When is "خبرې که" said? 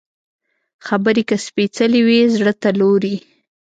0.87-1.35